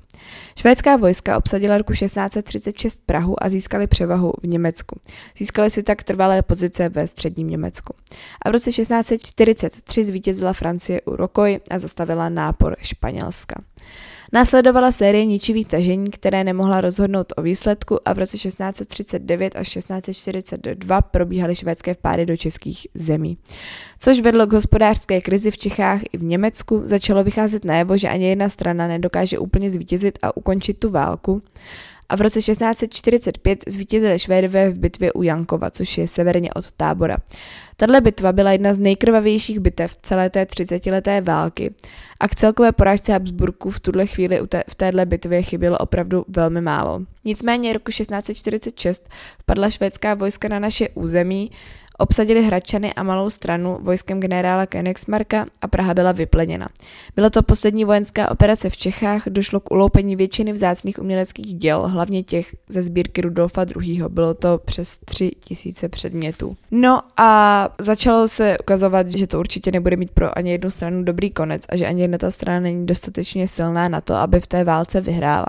Švédská 0.59 0.97
vojska 0.97 1.39
obsadila 1.39 1.79
roku 1.79 1.93
1636 1.93 3.03
Prahu 3.07 3.43
a 3.43 3.49
získali 3.49 3.87
převahu 3.87 4.33
v 4.43 4.47
Německu. 4.47 5.01
Získali 5.37 5.71
si 5.71 5.83
tak 5.83 6.03
trvalé 6.03 6.43
pozice 6.43 6.89
ve 6.89 7.07
středním 7.07 7.49
Německu. 7.49 7.95
A 8.43 8.49
v 8.49 8.53
roce 8.53 8.71
1643 8.73 10.05
zvítězila 10.05 10.53
Francie 10.53 11.01
u 11.01 11.17
Rokoj 11.17 11.61
a 11.71 11.79
zastavila 11.79 12.29
nápor 12.29 12.77
Španělska. 12.83 13.55
Následovala 14.33 14.93
série 14.93 15.25
ničivých 15.25 15.67
tažení, 15.67 16.11
které 16.11 16.45
nemohla 16.45 16.81
rozhodnout 16.81 17.33
o 17.37 17.43
výsledku 17.43 18.09
a 18.09 18.13
v 18.13 18.19
roce 18.19 18.37
1639 18.37 19.57
až 19.57 19.69
1642 19.69 21.03
probíhaly 21.03 21.55
švédské 21.55 21.95
vpády 21.95 22.27
do 22.27 22.37
českých 22.37 22.87
zemí. 22.95 23.39
Což 23.99 24.21
vedlo 24.21 24.47
k 24.47 24.53
hospodářské 24.53 25.21
krizi 25.21 25.51
v 25.51 25.59
Čechách 25.59 26.01
i 26.13 26.19
v 26.19 26.23
Německu, 26.23 26.81
začalo 26.85 27.25
vycházet 27.25 27.65
najevo, 27.65 27.97
že 27.97 28.09
ani 28.09 28.29
jedna 28.29 28.49
strana 28.49 28.87
nedokáže 28.87 29.39
úplně 29.39 29.71
zvítězit 29.71 30.19
a 30.23 30.37
ukončit 30.37 30.79
tu 30.79 30.91
válku 30.91 31.43
a 32.09 32.17
v 32.17 32.21
roce 32.21 32.43
1645 32.43 33.65
zvítězili 33.67 34.19
Švédové 34.19 34.71
v 34.71 34.79
bitvě 34.79 35.13
u 35.13 35.23
Jankova, 35.23 35.71
což 35.71 35.99
je 35.99 36.09
severně 36.09 36.53
od 36.53 36.73
tábora. 36.73 37.17
Tato 37.77 38.01
bitva 38.01 38.33
byla 38.33 38.53
jedna 38.53 38.75
z 38.75 38.79
nejkrvavějších 38.79 39.61
bitev 39.61 39.97
celé 40.03 40.31
té 40.31 40.45
30-leté 40.45 41.21
války 41.21 41.75
a 42.21 42.29
k 42.29 42.35
celkové 42.35 42.73
porážce 42.73 43.13
Habsburků 43.13 43.71
v 43.71 43.81
tuhle 43.81 44.07
chvíli 44.07 44.41
v 44.69 44.75
téhle 44.75 45.07
bitvě 45.07 45.43
chybělo 45.43 45.79
opravdu 45.79 46.25
velmi 46.29 46.61
málo. 46.61 47.01
Nicméně 47.25 47.73
roku 47.73 47.91
1646 47.91 49.09
padla 49.47 49.71
švédská 49.71 50.15
vojska 50.15 50.49
na 50.49 50.59
naše 50.59 50.89
území 50.89 51.51
Obsadili 52.01 52.43
Hradčany 52.43 52.95
a 52.95 53.03
malou 53.03 53.31
stranu 53.31 53.79
vojskem 53.83 54.21
generála 54.21 54.67
Königsmarka 54.67 55.47
a 55.61 55.69
Praha 55.69 55.95
byla 55.95 56.13
vypleněna. 56.13 56.69
Byla 57.17 57.31
to 57.31 57.43
poslední 57.43 57.85
vojenská 57.85 58.31
operace 58.31 58.71
v 58.71 58.77
Čechách, 58.77 59.29
došlo 59.29 59.61
k 59.61 59.71
uloupení 59.71 60.17
většiny 60.17 60.53
vzácných 60.53 60.99
uměleckých 60.99 61.55
děl, 61.55 61.89
hlavně 61.89 62.23
těch 62.23 62.57
ze 62.69 62.83
sbírky 62.83 63.21
Rudolfa 63.21 63.67
II. 63.81 64.03
Bylo 64.09 64.35
to 64.35 64.59
přes 64.65 64.99
tři 64.99 65.31
tisíce 65.41 65.89
předmětů. 65.89 66.57
No 66.71 67.03
a 67.17 67.69
začalo 67.79 68.29
se 68.29 68.59
ukazovat, 68.59 69.07
že 69.07 69.27
to 69.27 69.39
určitě 69.39 69.73
nebude 69.73 69.97
mít 69.97 70.11
pro 70.11 70.39
ani 70.39 70.51
jednu 70.51 70.71
stranu 70.71 71.05
dobrý 71.05 71.31
konec 71.31 71.63
a 71.69 71.77
že 71.77 71.87
ani 71.87 72.03
jedna 72.03 72.19
ta 72.19 72.31
strana 72.31 72.61
není 72.61 72.87
dostatečně 72.87 73.49
silná 73.49 73.89
na 73.89 74.01
to, 74.01 74.15
aby 74.15 74.41
v 74.41 74.47
té 74.47 74.65
válce 74.65 75.01
vyhrála 75.01 75.47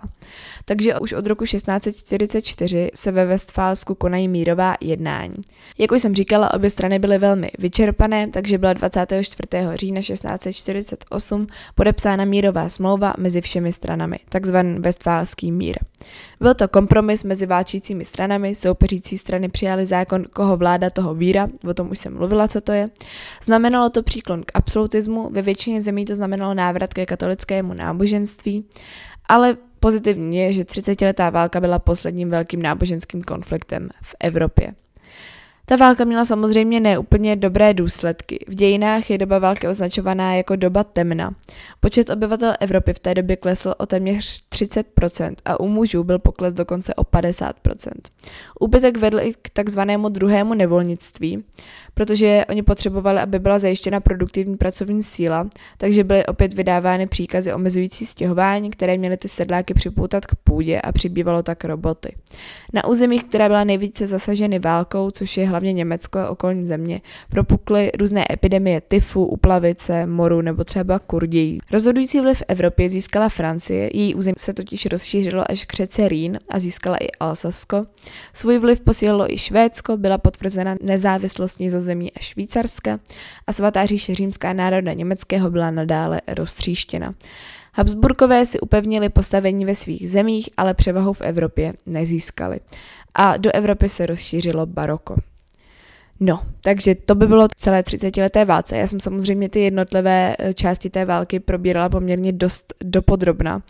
takže 0.69 0.99
už 0.99 1.13
od 1.13 1.27
roku 1.27 1.45
1644 1.45 2.91
se 2.95 3.11
ve 3.11 3.25
Westfálsku 3.25 3.95
konají 3.95 4.27
mírová 4.27 4.75
jednání. 4.81 5.35
Jak 5.77 5.91
už 5.91 6.01
jsem 6.01 6.15
říkala, 6.15 6.38
obě 6.48 6.69
strany 6.69 7.00
byly 7.00 7.17
velmi 7.17 7.51
vyčerpané, 7.60 8.27
takže 8.27 8.58
byla 8.58 8.74
24. 8.74 9.48
října 9.74 10.01
1648 10.01 11.48
podepsána 11.75 12.25
mírová 12.25 12.69
smlouva 12.69 13.13
mezi 13.17 13.41
všemi 13.41 13.72
stranami, 13.72 14.17
takzvaný 14.29 14.79
Westfálský 14.79 15.51
mír. 15.51 15.77
Byl 16.41 16.53
to 16.53 16.67
kompromis 16.67 17.24
mezi 17.24 17.46
válčícími 17.46 18.05
stranami, 18.05 18.55
soupeřící 18.55 19.17
strany 19.17 19.50
přijali 19.50 19.86
zákon 19.86 20.24
koho 20.34 20.58
vláda 20.58 20.89
toho 20.89 21.13
víra, 21.15 21.48
o 21.69 21.74
tom 21.74 21.91
už 21.91 22.00
jsem 22.00 22.17
mluvila, 22.17 22.48
co 22.48 22.62
to 22.62 22.72
je. 22.72 22.89
Znamenalo 23.43 23.89
to 23.89 24.03
příklon 24.03 24.43
k 24.43 24.51
absolutismu, 24.53 25.29
ve 25.31 25.41
většině 25.41 25.81
zemí 25.81 26.05
to 26.05 26.15
znamenalo 26.15 26.53
návrat 26.53 26.93
ke 26.93 27.05
katolickému 27.05 27.74
náboženství, 27.74 28.65
ale 29.29 29.58
Pozitivní 29.79 30.38
je, 30.38 30.53
že 30.53 30.63
30-letá 30.63 31.31
válka 31.31 31.60
byla 31.60 31.79
posledním 31.79 32.29
velkým 32.29 32.62
náboženským 32.62 33.22
konfliktem 33.22 33.89
v 34.03 34.15
Evropě. 34.19 34.74
Ta 35.69 35.75
válka 35.75 36.05
měla 36.05 36.25
samozřejmě 36.25 36.79
neúplně 36.79 37.35
dobré 37.35 37.73
důsledky. 37.73 38.45
V 38.47 38.55
dějinách 38.55 39.09
je 39.09 39.17
doba 39.17 39.39
války 39.39 39.67
označovaná 39.67 40.35
jako 40.35 40.55
doba 40.55 40.83
temna. 40.83 41.35
Počet 41.79 42.09
obyvatel 42.09 42.53
Evropy 42.59 42.93
v 42.93 42.99
té 42.99 43.13
době 43.13 43.35
klesl 43.35 43.73
o 43.77 43.85
téměř 43.85 44.43
30% 44.51 45.35
a 45.45 45.59
u 45.59 45.67
mužů 45.67 46.03
byl 46.03 46.19
pokles 46.19 46.53
dokonce 46.53 46.93
o 46.93 47.03
50%. 47.03 47.53
Úbytek 48.59 48.97
vedl 48.97 49.19
i 49.19 49.33
k 49.41 49.49
takzvanému 49.49 50.09
druhému 50.09 50.53
nevolnictví, 50.53 51.43
protože 51.93 52.45
oni 52.49 52.63
potřebovali, 52.63 53.19
aby 53.19 53.39
byla 53.39 53.59
zajištěna 53.59 53.99
produktivní 53.99 54.57
pracovní 54.57 55.03
síla, 55.03 55.47
takže 55.77 56.03
byly 56.03 56.25
opět 56.25 56.53
vydávány 56.53 57.07
příkazy 57.07 57.53
omezující 57.53 58.05
stěhování, 58.05 58.69
které 58.69 58.97
měly 58.97 59.17
ty 59.17 59.27
sedláky 59.27 59.73
připoutat 59.73 60.25
k 60.25 60.35
půdě 60.35 60.81
a 60.81 60.91
přibývalo 60.91 61.43
tak 61.43 61.65
roboty. 61.65 62.15
Na 62.73 62.88
územích, 62.88 63.23
která 63.23 63.47
byla 63.47 63.63
nejvíce 63.63 64.07
zasaženy 64.07 64.59
válkou, 64.59 65.11
což 65.11 65.38
je 65.38 65.47
hlavně 65.47 65.58
Německo 65.67 66.19
a 66.19 66.29
okolní 66.29 66.65
země, 66.65 67.01
propukly 67.29 67.91
různé 67.99 68.25
epidemie 68.31 68.81
tyfu, 68.81 69.25
uplavice, 69.25 70.05
moru 70.05 70.41
nebo 70.41 70.63
třeba 70.63 70.99
kurdějí. 70.99 71.59
Rozhodující 71.71 72.19
vliv 72.19 72.37
v 72.37 72.43
Evropě 72.47 72.89
získala 72.89 73.29
Francie, 73.29 73.89
její 73.93 74.15
území 74.15 74.35
se 74.37 74.53
totiž 74.53 74.85
rozšířilo 74.85 75.51
až 75.51 75.65
k 75.65 75.73
řece 75.73 76.07
Rýn 76.07 76.39
a 76.49 76.59
získala 76.59 76.97
i 76.97 77.07
Alsasko. 77.19 77.85
Svůj 78.33 78.57
vliv 78.59 78.81
posílilo 78.81 79.33
i 79.33 79.37
Švédsko, 79.37 79.97
byla 79.97 80.17
potvrzena 80.17 80.75
nezávislost 80.81 81.59
Nizozemí 81.59 82.11
a 82.13 82.19
Švýcarska 82.19 82.99
a 83.47 83.53
svatá 83.53 83.85
říše 83.85 84.15
římská 84.15 84.53
národa 84.53 84.93
německého 84.93 85.49
byla 85.49 85.71
nadále 85.71 86.21
roztříštěna. 86.27 87.13
Habsburkové 87.73 88.45
si 88.45 88.59
upevnili 88.59 89.09
postavení 89.09 89.65
ve 89.65 89.75
svých 89.75 90.09
zemích, 90.11 90.49
ale 90.57 90.73
převahu 90.73 91.13
v 91.13 91.21
Evropě 91.21 91.73
nezískali. 91.85 92.59
A 93.15 93.37
do 93.37 93.51
Evropy 93.53 93.89
se 93.89 94.05
rozšířilo 94.05 94.65
baroko. 94.65 95.15
No, 96.21 96.41
takže 96.61 96.95
to 96.95 97.15
by 97.15 97.27
bylo 97.27 97.47
celé 97.57 97.81
30-leté 97.81 98.45
válce. 98.45 98.77
Já 98.77 98.88
jsem 98.88 98.99
samozřejmě 98.99 99.49
ty 99.49 99.59
jednotlivé 99.59 100.35
eh, 100.39 100.53
části 100.53 100.89
té 100.89 101.05
války 101.05 101.39
probírala 101.39 101.89
poměrně 101.89 102.31
dost 102.31 102.73
dopodrobna, 102.83 103.61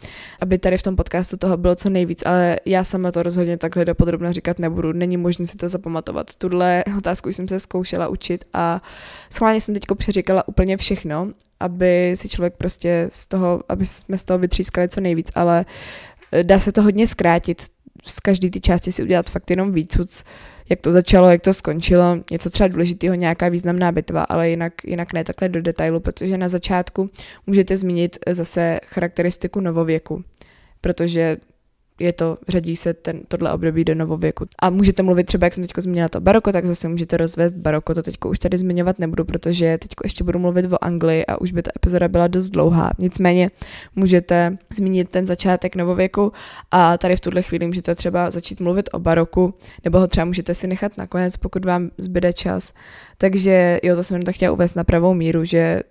aby 0.42 0.58
tady 0.58 0.78
v 0.78 0.82
tom 0.82 0.96
podcastu 0.96 1.38
toho 1.38 1.58
bylo 1.58 1.76
co 1.76 1.90
nejvíc, 1.90 2.24
ale 2.26 2.60
já 2.66 2.84
sama 2.84 3.12
to 3.12 3.24
rozhodně 3.24 3.58
takhle 3.58 3.86
dopodrobna 3.86 4.32
říkat 4.32 4.60
nebudu. 4.60 4.94
Není 4.94 5.18
možné 5.18 5.48
si 5.48 5.58
to 5.58 5.70
zapamatovat. 5.70 6.36
Tuhle 6.36 6.84
otázku 6.98 7.30
jsem 7.30 7.48
se 7.48 7.60
zkoušela 7.60 8.08
učit 8.08 8.46
a 8.54 8.82
schválně 9.30 9.62
jsem 9.62 9.74
teď 9.74 9.84
přeříkala 9.98 10.48
úplně 10.48 10.78
všechno, 10.78 11.28
aby 11.60 12.12
si 12.16 12.30
člověk 12.30 12.54
prostě 12.58 13.08
z 13.12 13.28
toho, 13.28 13.64
aby 13.70 13.86
jsme 13.86 14.18
z 14.18 14.24
toho 14.24 14.40
vytřískali 14.40 14.90
co 14.90 15.02
nejvíc, 15.02 15.32
ale 15.36 15.66
eh, 16.32 16.44
dá 16.44 16.60
se 16.60 16.72
to 16.72 16.82
hodně 16.82 17.08
zkrátit. 17.08 17.64
Z 18.06 18.20
každé 18.20 18.50
ty 18.50 18.62
části 18.62 18.92
si 18.92 19.04
udělat 19.04 19.30
fakt 19.30 19.50
jenom 19.50 19.72
výcuc, 19.72 20.24
jak 20.70 20.82
to 20.82 20.92
začalo, 20.92 21.30
jak 21.30 21.42
to 21.42 21.54
skončilo, 21.54 22.18
něco 22.32 22.50
třeba 22.50 22.68
důležitého, 22.68 23.16
nějaká 23.16 23.50
významná 23.50 23.92
bitva, 23.92 24.24
ale 24.24 24.50
jinak, 24.50 24.74
jinak 24.86 25.14
ne 25.14 25.24
takhle 25.24 25.50
do 25.50 25.62
detailu, 25.62 26.00
protože 26.00 26.38
na 26.38 26.48
začátku 26.48 27.10
můžete 27.48 27.78
zmínit 27.78 28.20
zase 28.30 28.80
charakteristiku 28.86 29.60
novověku, 29.60 30.24
protože 30.82 31.38
je 32.00 32.14
to, 32.14 32.38
řadí 32.48 32.76
se 32.76 32.94
ten, 32.94 33.22
tohle 33.28 33.54
období 33.54 33.84
do 33.84 33.96
novověku. 33.96 34.46
A 34.60 34.70
můžete 34.70 35.04
mluvit 35.04 35.24
třeba, 35.24 35.46
jak 35.46 35.54
jsem 35.54 35.64
teď 35.64 35.72
zmínila 35.78 36.10
to 36.10 36.22
baroko, 36.22 36.52
tak 36.52 36.66
zase 36.66 36.88
můžete 36.88 37.18
rozvést 37.18 37.54
baroko. 37.54 37.96
To 37.96 38.04
teď 38.04 38.16
už 38.26 38.40
tady 38.40 38.58
zmiňovat 38.58 39.00
nebudu, 39.00 39.26
protože 39.26 39.78
teď 39.78 39.90
ještě 40.04 40.24
budu 40.24 40.40
mluvit 40.40 40.74
o 40.74 40.84
Anglii 40.84 41.26
a 41.26 41.42
už 41.42 41.52
by 41.52 41.62
ta 41.62 41.72
epizoda 41.76 42.08
byla 42.08 42.28
dost 42.28 42.50
dlouhá. 42.50 42.92
Nicméně 43.00 43.52
můžete 43.96 44.58
zmínit 44.70 45.10
ten 45.10 45.26
začátek 45.26 45.76
novověku 45.76 46.32
a 46.72 46.98
tady 46.98 47.16
v 47.16 47.20
tuhle 47.20 47.42
chvíli 47.42 47.68
můžete 47.68 47.96
třeba 47.96 48.32
začít 48.32 48.62
mluvit 48.62 48.90
o 48.94 49.00
baroku, 49.00 49.54
nebo 49.84 50.00
ho 50.00 50.08
třeba 50.08 50.26
můžete 50.26 50.54
si 50.54 50.68
nechat 50.68 50.98
nakonec, 50.98 51.38
pokud 51.38 51.66
vám 51.66 51.90
zbyde 51.98 52.34
čas. 52.34 52.74
Takže 53.18 53.80
jo, 53.84 53.96
to 53.96 54.04
jsem 54.04 54.16
jen 54.16 54.26
tak 54.26 54.36
chtěla 54.36 54.52
uvést 54.52 54.76
na 54.76 54.84
pravou 54.84 55.14
míru, 55.14 55.46
že 55.46 55.82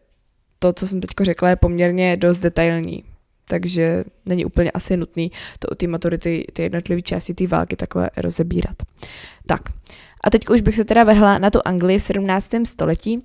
to, 0.59 0.73
co 0.73 0.87
jsem 0.87 1.01
teď 1.01 1.11
řekla, 1.23 1.49
je 1.49 1.57
poměrně 1.57 2.17
dost 2.17 2.39
detailní 2.39 3.05
takže 3.49 4.05
není 4.27 4.45
úplně 4.45 4.71
asi 4.71 4.97
nutný 4.97 5.33
to 5.59 5.69
u 5.73 5.75
té 5.75 5.87
maturity, 5.87 6.47
ty 6.53 6.63
jednotlivé 6.63 7.03
části 7.03 7.35
té 7.35 7.47
války 7.47 7.77
takhle 7.77 8.11
rozebírat. 8.17 8.77
Tak, 9.47 9.63
a 10.25 10.31
teď 10.31 10.49
už 10.49 10.61
bych 10.61 10.77
se 10.77 10.85
teda 10.85 11.05
vrhla 11.05 11.39
na 11.39 11.51
tu 11.51 11.61
Anglii 11.65 11.99
v 11.99 12.03
17. 12.03 12.51
století. 12.65 13.23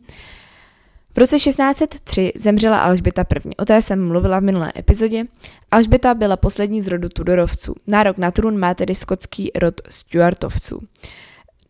V 1.15 1.17
roce 1.17 1.35
1603 1.35 2.31
zemřela 2.35 2.79
Alžběta 2.79 3.25
I. 3.45 3.55
O 3.55 3.65
té 3.65 3.81
jsem 3.81 4.07
mluvila 4.07 4.39
v 4.39 4.43
minulé 4.43 4.71
epizodě. 4.77 5.23
Alžběta 5.71 6.13
byla 6.13 6.37
poslední 6.37 6.81
z 6.81 6.87
rodu 6.87 7.09
Tudorovců. 7.09 7.75
Nárok 7.87 8.17
na 8.17 8.31
trůn 8.31 8.59
má 8.59 8.73
tedy 8.73 8.95
skotský 8.95 9.51
rod 9.55 9.81
Stuartovců. 9.89 10.79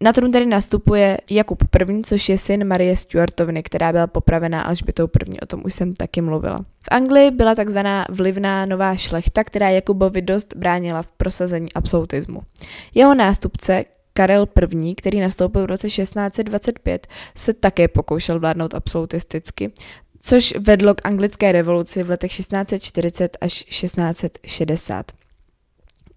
Na 0.03 0.13
trůn 0.13 0.31
tedy 0.31 0.45
nastupuje 0.45 1.17
Jakub 1.29 1.63
I., 1.89 2.01
což 2.03 2.29
je 2.29 2.37
syn 2.37 2.67
Marie 2.67 2.95
Stuartovny, 2.95 3.63
která 3.63 3.91
byla 3.91 4.07
popravená 4.07 4.61
Alžbětou 4.61 5.09
I. 5.27 5.39
O 5.39 5.45
tom 5.45 5.61
už 5.65 5.73
jsem 5.73 5.93
taky 5.93 6.21
mluvila. 6.21 6.59
V 6.59 6.87
Anglii 6.91 7.31
byla 7.31 7.55
takzvaná 7.55 8.05
vlivná 8.09 8.65
nová 8.65 8.95
šlechta, 8.95 9.43
která 9.43 9.69
Jakubovi 9.69 10.21
dost 10.21 10.55
bránila 10.55 11.01
v 11.01 11.07
prosazení 11.07 11.73
absolutismu. 11.73 12.41
Jeho 12.95 13.15
nástupce, 13.15 13.85
Karel 14.13 14.47
I., 14.73 14.95
který 14.95 15.19
nastoupil 15.19 15.63
v 15.63 15.65
roce 15.65 15.87
1625, 15.87 17.07
se 17.37 17.53
také 17.53 17.87
pokoušel 17.87 18.39
vládnout 18.39 18.73
absolutisticky, 18.73 19.71
což 20.21 20.53
vedlo 20.59 20.95
k 20.95 21.05
anglické 21.05 21.51
revoluci 21.51 22.03
v 22.03 22.09
letech 22.09 22.31
1640 22.31 23.37
až 23.41 23.63
1660. 23.63 25.11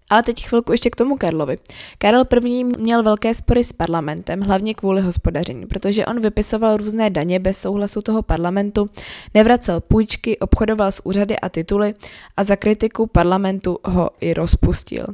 Ale 0.09 0.23
teď 0.23 0.47
chvilku 0.47 0.71
ještě 0.71 0.89
k 0.89 0.95
tomu 0.95 1.17
Karlovi. 1.17 1.57
Karel 1.97 2.25
I. 2.45 2.63
měl 2.63 3.03
velké 3.03 3.33
spory 3.33 3.63
s 3.63 3.73
parlamentem, 3.73 4.41
hlavně 4.41 4.73
kvůli 4.73 5.01
hospodaření, 5.01 5.65
protože 5.65 6.05
on 6.05 6.21
vypisoval 6.21 6.77
různé 6.77 7.09
daně 7.09 7.39
bez 7.39 7.57
souhlasu 7.57 8.01
toho 8.01 8.21
parlamentu, 8.21 8.89
nevracel 9.33 9.81
půjčky, 9.81 10.37
obchodoval 10.39 10.91
s 10.91 11.05
úřady 11.05 11.39
a 11.39 11.49
tituly 11.49 11.93
a 12.37 12.43
za 12.43 12.55
kritiku 12.55 13.07
parlamentu 13.07 13.79
ho 13.85 14.09
i 14.19 14.33
rozpustil. 14.33 15.05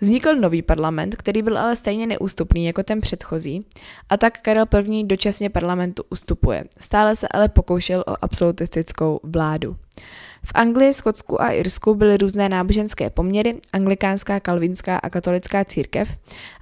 Vznikl 0.00 0.34
nový 0.34 0.62
parlament, 0.62 1.16
který 1.16 1.42
byl 1.42 1.58
ale 1.58 1.76
stejně 1.76 2.06
neústupný 2.06 2.66
jako 2.66 2.82
ten 2.82 3.00
předchozí, 3.00 3.66
a 4.08 4.16
tak 4.16 4.40
Karel 4.42 4.66
I. 4.92 5.04
dočasně 5.04 5.50
parlamentu 5.50 6.02
ustupuje. 6.10 6.64
Stále 6.78 7.16
se 7.16 7.28
ale 7.28 7.48
pokoušel 7.48 8.04
o 8.06 8.24
absolutistickou 8.24 9.20
vládu. 9.22 9.76
V 10.46 10.52
Anglii, 10.54 10.94
Skotsku 10.94 11.42
a 11.42 11.50
Irsku 11.50 11.94
byly 11.94 12.16
různé 12.16 12.48
náboženské 12.48 13.10
poměry, 13.10 13.60
anglikánská, 13.72 14.40
kalvinská 14.40 14.96
a 14.96 15.10
katolická 15.10 15.64
církev 15.64 16.08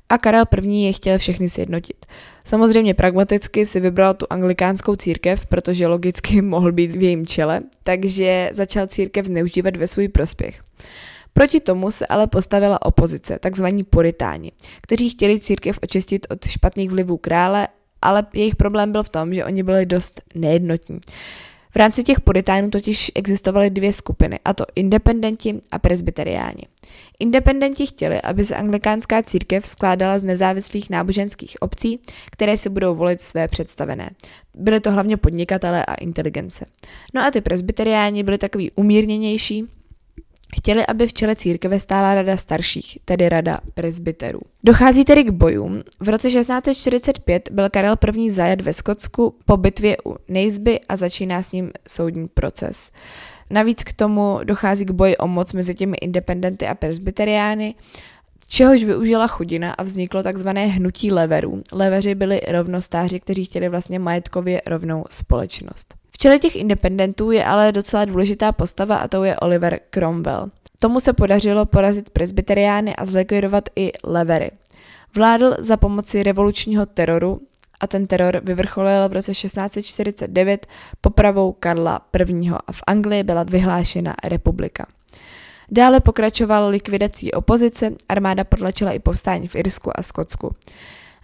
a 0.08 0.18
Karel 0.18 0.44
I. 0.62 0.84
je 0.84 0.92
chtěl 0.92 1.18
všechny 1.18 1.48
sjednotit. 1.48 2.06
Samozřejmě 2.44 2.94
pragmaticky 2.94 3.66
si 3.66 3.80
vybral 3.80 4.14
tu 4.14 4.26
anglikánskou 4.30 4.96
církev, 4.96 5.46
protože 5.46 5.86
logicky 5.86 6.42
mohl 6.42 6.72
být 6.72 6.96
v 6.96 7.02
jejím 7.02 7.26
čele, 7.26 7.60
takže 7.82 8.50
začal 8.52 8.86
církev 8.86 9.26
zneužívat 9.26 9.76
ve 9.76 9.86
svůj 9.86 10.08
prospěch. 10.08 10.62
Proti 11.32 11.60
tomu 11.60 11.90
se 11.90 12.06
ale 12.06 12.26
postavila 12.26 12.82
opozice, 12.86 13.38
takzvaní 13.38 13.84
puritáni, 13.84 14.52
kteří 14.82 15.10
chtěli 15.10 15.40
církev 15.40 15.78
očistit 15.82 16.26
od 16.30 16.44
špatných 16.44 16.90
vlivů 16.90 17.16
krále, 17.16 17.68
ale 18.02 18.26
jejich 18.32 18.56
problém 18.56 18.92
byl 18.92 19.02
v 19.02 19.08
tom, 19.08 19.34
že 19.34 19.44
oni 19.44 19.62
byli 19.62 19.86
dost 19.86 20.22
nejednotní. 20.34 21.00
V 21.74 21.76
rámci 21.76 22.04
těch 22.04 22.20
puritánů 22.20 22.70
totiž 22.70 23.12
existovaly 23.14 23.70
dvě 23.70 23.92
skupiny, 23.92 24.38
a 24.44 24.54
to 24.54 24.64
independenti 24.74 25.60
a 25.70 25.78
presbyteriáni. 25.78 26.62
Independenti 27.18 27.86
chtěli, 27.86 28.20
aby 28.20 28.44
se 28.44 28.56
anglikánská 28.56 29.22
církev 29.22 29.68
skládala 29.68 30.18
z 30.18 30.24
nezávislých 30.24 30.90
náboženských 30.90 31.56
obcí, 31.62 32.00
které 32.30 32.56
si 32.56 32.68
budou 32.68 32.94
volit 32.94 33.22
své 33.22 33.48
představené. 33.48 34.10
Byly 34.54 34.80
to 34.80 34.92
hlavně 34.92 35.16
podnikatelé 35.16 35.84
a 35.84 35.94
inteligence. 35.94 36.66
No 37.14 37.24
a 37.24 37.30
ty 37.30 37.40
presbyteriáni 37.40 38.22
byli 38.22 38.38
takový 38.38 38.70
umírněnější, 38.70 39.64
Chtěli, 40.56 40.86
aby 40.86 41.06
v 41.06 41.12
čele 41.12 41.36
církve 41.36 41.80
stála 41.80 42.14
rada 42.14 42.36
starších, 42.36 42.98
tedy 43.04 43.28
rada 43.28 43.58
presbyterů. 43.74 44.40
Dochází 44.64 45.04
tedy 45.04 45.24
k 45.24 45.30
bojům. 45.30 45.82
V 46.00 46.08
roce 46.08 46.28
1645 46.28 47.48
byl 47.52 47.70
Karel 47.70 47.96
I. 48.16 48.30
zajat 48.30 48.60
ve 48.60 48.72
Skotsku 48.72 49.34
po 49.44 49.56
bitvě 49.56 49.96
u 50.06 50.16
Nejzby 50.28 50.80
a 50.88 50.96
začíná 50.96 51.42
s 51.42 51.52
ním 51.52 51.70
soudní 51.88 52.28
proces. 52.28 52.90
Navíc 53.50 53.82
k 53.82 53.92
tomu 53.92 54.40
dochází 54.44 54.84
k 54.84 54.90
boji 54.90 55.16
o 55.16 55.28
moc 55.28 55.52
mezi 55.52 55.74
těmi 55.74 55.96
independenty 55.96 56.66
a 56.66 56.74
presbyteriány, 56.74 57.74
čehož 58.54 58.84
využila 58.84 59.26
chudina 59.26 59.72
a 59.72 59.82
vzniklo 59.82 60.22
takzvané 60.22 60.66
hnutí 60.66 61.12
leverů. 61.12 61.62
Leveři 61.72 62.14
byli 62.14 62.40
rovnostáři, 62.48 63.20
kteří 63.20 63.44
chtěli 63.44 63.68
vlastně 63.68 63.98
majetkově 63.98 64.62
rovnou 64.66 65.04
společnost. 65.10 65.94
V 66.10 66.18
čele 66.18 66.38
těch 66.38 66.56
independentů 66.56 67.30
je 67.30 67.44
ale 67.44 67.72
docela 67.72 68.04
důležitá 68.04 68.52
postava 68.52 68.96
a 68.96 69.08
to 69.08 69.24
je 69.24 69.36
Oliver 69.36 69.80
Cromwell. 69.90 70.50
Tomu 70.78 71.00
se 71.00 71.12
podařilo 71.12 71.66
porazit 71.66 72.10
presbyteriány 72.10 72.96
a 72.96 73.04
zlikvidovat 73.04 73.68
i 73.76 73.92
levery. 74.04 74.50
Vládl 75.16 75.56
za 75.58 75.76
pomoci 75.76 76.22
revolučního 76.22 76.86
teroru 76.86 77.40
a 77.80 77.86
ten 77.86 78.06
teror 78.06 78.40
vyvrcholil 78.44 79.08
v 79.08 79.12
roce 79.12 79.32
1649 79.32 80.66
popravou 81.00 81.52
Karla 81.52 82.00
I. 82.18 82.50
a 82.66 82.72
v 82.72 82.82
Anglii 82.86 83.22
byla 83.22 83.42
vyhlášena 83.42 84.14
republika. 84.24 84.86
Dále 85.74 86.00
pokračoval 86.00 86.68
likvidací 86.68 87.32
opozice, 87.32 87.92
armáda 88.08 88.44
podlačila 88.44 88.92
i 88.92 88.98
povstání 88.98 89.48
v 89.48 89.54
Irsku 89.54 89.98
a 89.98 90.02
Skotsku. 90.02 90.56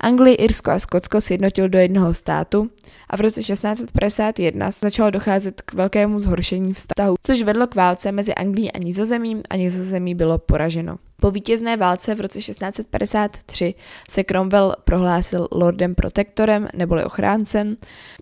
Anglii, 0.02 0.35
Irsko 0.35 0.71
a 0.71 0.78
Skotsko 0.78 1.21
sjednotil 1.21 1.69
do 1.69 1.78
jednoho 1.78 2.14
státu 2.14 2.71
a 3.11 3.16
v 3.16 3.21
roce 3.21 3.42
1651 3.42 4.71
začalo 4.71 5.11
docházet 5.11 5.62
k 5.62 5.73
velkému 5.73 6.21
zhoršení 6.21 6.75
vztahu, 6.75 7.14
což 7.23 7.42
vedlo 7.42 7.66
k 7.66 7.75
válce 7.75 8.12
mezi 8.12 8.35
Anglií 8.35 8.73
a 8.73 8.78
Nizozemím 8.78 9.42
a 9.50 9.57
Nizozemí 9.57 10.14
bylo 10.14 10.38
poraženo. 10.38 10.97
Po 11.21 11.30
vítězné 11.30 11.76
válce 11.76 12.14
v 12.14 12.21
roce 12.21 12.38
1653 12.38 13.75
se 14.11 14.25
Cromwell 14.25 14.75
prohlásil 14.85 15.49
lordem 15.52 15.95
protektorem 15.95 16.69
neboli 16.75 17.04
ochráncem, 17.04 17.76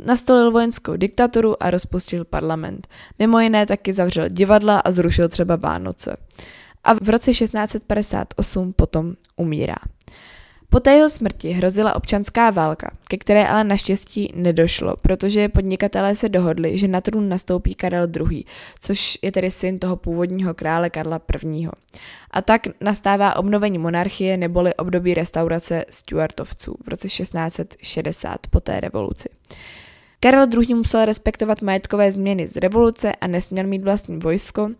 nastolil 0.04 0.50
vojenskou 0.50 0.96
diktaturu 0.96 1.62
a 1.62 1.70
rozpustil 1.70 2.24
parlament. 2.24 2.88
Mimo 3.18 3.40
jiné 3.40 3.66
taky 3.66 3.92
zavřel 3.92 4.28
divadla 4.28 4.78
a 4.78 4.90
zrušil 4.90 5.28
třeba 5.28 5.56
Vánoce. 5.56 6.16
A 6.84 6.94
v 6.94 7.08
roce 7.08 7.30
1658 7.30 8.72
potom 8.72 9.14
umírá. 9.36 9.76
Po 10.70 10.80
té 10.80 10.94
jeho 10.94 11.08
smrti 11.08 11.50
hrozila 11.50 11.96
občanská 11.96 12.50
válka, 12.50 12.90
ke 13.08 13.16
které 13.16 13.48
ale 13.48 13.64
naštěstí 13.64 14.32
nedošlo, 14.34 14.96
protože 14.96 15.48
podnikatelé 15.48 16.16
se 16.16 16.28
dohodli, 16.28 16.78
že 16.78 16.88
na 16.88 17.00
trůn 17.00 17.28
nastoupí 17.28 17.74
Karel 17.74 18.06
II., 18.16 18.44
což 18.80 19.18
je 19.22 19.32
tedy 19.32 19.50
syn 19.50 19.78
toho 19.78 19.96
původního 19.96 20.54
krále 20.54 20.90
Karla 20.90 21.20
I. 21.52 21.68
A 22.30 22.42
tak 22.42 22.62
nastává 22.80 23.36
obnovení 23.36 23.78
monarchie 23.78 24.36
neboli 24.36 24.74
období 24.74 25.14
restaurace 25.14 25.84
Stuartovců 25.90 26.76
v 26.84 26.88
roce 26.88 27.08
1660 27.08 28.46
po 28.50 28.60
té 28.60 28.80
revoluci. 28.80 29.28
Karel 30.20 30.46
II. 30.60 30.74
musel 30.74 31.04
respektovat 31.04 31.62
majetkové 31.62 32.12
změny 32.12 32.48
z 32.48 32.56
revoluce 32.56 33.12
a 33.14 33.26
nesměl 33.26 33.66
mít 33.66 33.82
vlastní 33.82 34.18
vojsko, 34.18 34.70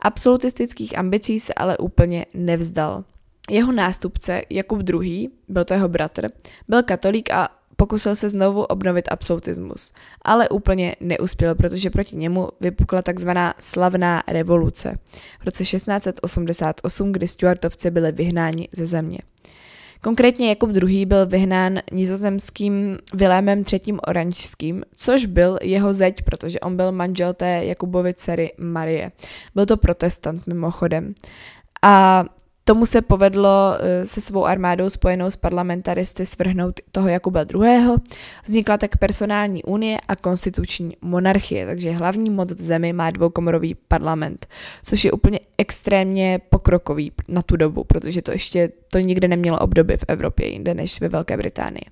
absolutistických 0.00 0.98
ambicí 0.98 1.40
se 1.40 1.54
ale 1.54 1.78
úplně 1.78 2.26
nevzdal. 2.34 3.04
Jeho 3.48 3.72
nástupce, 3.72 4.42
Jakub 4.50 4.90
II., 4.90 5.28
byl 5.48 5.64
to 5.64 5.74
jeho 5.74 5.88
bratr, 5.88 6.28
byl 6.68 6.82
katolík 6.82 7.30
a 7.30 7.48
pokusil 7.76 8.16
se 8.16 8.28
znovu 8.28 8.62
obnovit 8.62 9.08
absolutismus, 9.10 9.92
ale 10.22 10.48
úplně 10.48 10.96
neuspěl, 11.00 11.54
protože 11.54 11.90
proti 11.90 12.16
němu 12.16 12.48
vypukla 12.60 13.02
takzvaná 13.02 13.54
slavná 13.60 14.22
revoluce 14.28 14.98
v 15.40 15.44
roce 15.44 15.64
1688, 15.64 17.12
kdy 17.12 17.28
Stuartovci 17.28 17.90
byli 17.90 18.12
vyhnáni 18.12 18.68
ze 18.72 18.86
země. 18.86 19.18
Konkrétně 20.00 20.48
Jakub 20.48 20.70
II. 20.76 21.06
byl 21.06 21.26
vyhnán 21.26 21.78
nizozemským 21.92 22.98
Vilémem 23.14 23.64
III. 23.72 23.92
Oranžským, 24.06 24.82
což 24.96 25.26
byl 25.26 25.58
jeho 25.62 25.94
zeď, 25.94 26.22
protože 26.22 26.60
on 26.60 26.76
byl 26.76 26.92
manžel 26.92 27.34
té 27.34 27.64
Jakubovy 27.64 28.14
dcery 28.14 28.52
Marie. 28.58 29.12
Byl 29.54 29.66
to 29.66 29.76
protestant 29.76 30.46
mimochodem. 30.46 31.14
A 31.82 32.24
Tomu 32.68 32.86
se 32.86 33.02
povedlo 33.02 33.76
eh, 33.80 34.06
se 34.06 34.20
svou 34.20 34.44
armádou 34.44 34.90
spojenou 34.90 35.30
s 35.30 35.36
parlamentaristy 35.36 36.26
svrhnout 36.26 36.80
toho 36.92 37.08
Jakuba 37.08 37.40
II. 37.54 37.96
Vznikla 38.44 38.78
tak 38.78 38.96
personální 38.96 39.64
unie 39.64 39.98
a 40.08 40.16
konstituční 40.16 40.96
monarchie, 41.00 41.66
takže 41.66 41.90
hlavní 41.90 42.30
moc 42.30 42.52
v 42.52 42.60
zemi 42.60 42.92
má 42.92 43.10
dvoukomorový 43.10 43.74
parlament, 43.74 44.46
což 44.82 45.04
je 45.04 45.12
úplně 45.12 45.40
extrémně 45.58 46.40
pokrokový 46.50 47.12
na 47.28 47.42
tu 47.42 47.56
dobu, 47.56 47.84
protože 47.84 48.22
to 48.22 48.32
ještě 48.32 48.72
to 48.92 48.98
nikdy 48.98 49.28
nemělo 49.28 49.58
obdoby 49.58 49.96
v 49.96 50.04
Evropě 50.08 50.48
jinde 50.48 50.74
než 50.74 51.00
ve 51.00 51.08
Velké 51.08 51.36
Británii. 51.36 51.84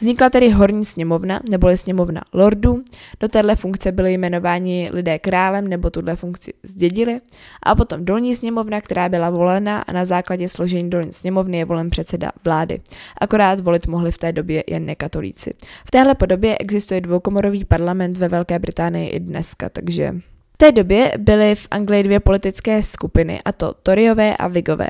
Vznikla 0.00 0.30
tedy 0.30 0.50
horní 0.50 0.84
sněmovna, 0.84 1.40
neboli 1.50 1.76
sněmovna 1.76 2.22
lordů. 2.32 2.82
Do 3.20 3.28
téhle 3.28 3.56
funkce 3.56 3.92
byly 3.92 4.12
jmenováni 4.12 4.90
lidé 4.92 5.18
králem 5.18 5.68
nebo 5.68 5.90
tuhle 5.90 6.16
funkci 6.16 6.52
zdědili. 6.62 7.20
A 7.62 7.74
potom 7.74 8.04
dolní 8.04 8.36
sněmovna, 8.36 8.80
která 8.80 9.08
byla 9.08 9.30
volena 9.30 9.80
a 9.80 9.92
na 9.92 10.04
základě 10.04 10.48
složení 10.48 10.90
dolní 10.90 11.12
sněmovny 11.12 11.58
je 11.58 11.64
volen 11.64 11.90
předseda 11.90 12.30
vlády. 12.44 12.80
Akorát 13.20 13.60
volit 13.60 13.86
mohli 13.86 14.12
v 14.12 14.18
té 14.18 14.32
době 14.32 14.64
jen 14.66 14.86
nekatolíci. 14.86 15.54
V 15.86 15.90
téhle 15.90 16.14
podobě 16.14 16.58
existuje 16.58 17.00
dvoukomorový 17.00 17.64
parlament 17.64 18.16
ve 18.16 18.28
Velké 18.28 18.58
Británii 18.58 19.08
i 19.08 19.20
dneska, 19.20 19.68
takže 19.68 20.14
v 20.54 20.56
té 20.56 20.72
době 20.72 21.12
byly 21.18 21.54
v 21.54 21.68
Anglii 21.70 22.02
dvě 22.02 22.20
politické 22.20 22.82
skupiny, 22.82 23.40
a 23.44 23.52
to 23.52 23.74
Toryové 23.82 24.36
a 24.36 24.48
Vigové. 24.48 24.88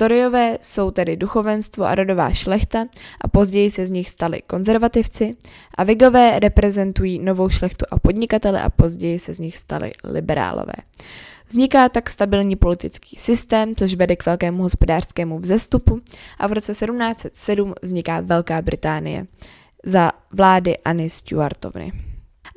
Toryové 0.00 0.58
jsou 0.60 0.90
tedy 0.90 1.16
duchovenstvo 1.16 1.84
a 1.84 1.94
rodová 1.94 2.32
šlechta 2.32 2.86
a 3.20 3.28
později 3.28 3.70
se 3.70 3.86
z 3.86 3.90
nich 3.90 4.10
stali 4.10 4.42
konzervativci 4.46 5.36
a 5.78 5.84
Vigové 5.84 6.38
reprezentují 6.38 7.18
novou 7.18 7.48
šlechtu 7.48 7.84
a 7.90 7.98
podnikatele 7.98 8.62
a 8.62 8.70
později 8.70 9.18
se 9.18 9.34
z 9.34 9.38
nich 9.38 9.58
stali 9.58 9.92
liberálové. 10.04 10.72
Vzniká 11.48 11.88
tak 11.88 12.10
stabilní 12.10 12.56
politický 12.56 13.16
systém, 13.16 13.76
což 13.76 13.94
vede 13.94 14.16
k 14.16 14.26
velkému 14.26 14.62
hospodářskému 14.62 15.38
vzestupu 15.38 16.00
a 16.38 16.46
v 16.46 16.52
roce 16.52 16.72
1707 16.72 17.74
vzniká 17.82 18.20
Velká 18.20 18.62
Británie 18.62 19.26
za 19.84 20.12
vlády 20.32 20.78
Anny 20.78 21.10
Stuartovny. 21.10 22.09